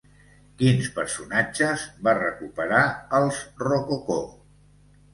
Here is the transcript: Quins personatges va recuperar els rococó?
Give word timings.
Quins 0.61 0.89
personatges 0.95 1.85
va 2.09 2.17
recuperar 2.21 2.83
els 3.23 3.47
rococó? 3.67 4.21